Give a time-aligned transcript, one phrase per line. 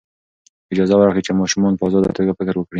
[0.73, 2.69] اجازه ورکړئ چې ماشومان په ازاده توګه فکر وکړي.